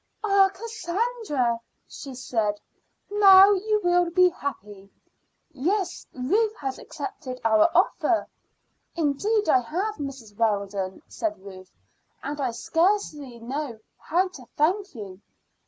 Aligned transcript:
"Ah, 0.23 0.49
Cassandra!" 0.51 1.59
she 1.87 2.15
said, 2.15 2.59
"now 3.11 3.51
you 3.51 3.79
will 3.83 4.09
be 4.09 4.29
happy." 4.29 4.89
"Yes; 5.51 6.07
Ruth 6.11 6.55
has 6.55 6.79
accepted 6.79 7.39
our 7.45 7.69
offer." 7.77 8.27
"Indeed 8.95 9.47
I 9.47 9.59
have, 9.59 9.97
Mrs. 9.97 10.35
Weldon," 10.35 11.03
said 11.07 11.37
Ruth; 11.45 11.69
"and 12.23 12.41
I 12.41 12.49
scarcely 12.49 13.37
know 13.37 13.77
how 13.99 14.27
to 14.29 14.47
thank 14.57 14.95
you." 14.95 15.21